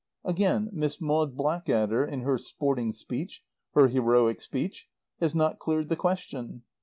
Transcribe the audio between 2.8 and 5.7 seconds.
speech, her heroic speech, has not